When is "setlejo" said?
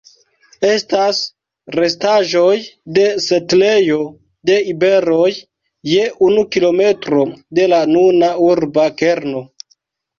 3.27-3.99